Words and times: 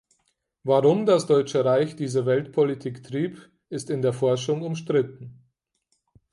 Warum 0.63 1.05
das 1.05 1.27
Deutsche 1.27 1.63
Reich 1.63 1.95
diese 1.95 2.25
Weltpolitik 2.25 3.03
trieb, 3.03 3.51
ist 3.69 3.91
in 3.91 4.01
der 4.01 4.13
Forschung 4.13 4.63
umstritten. 4.63 5.43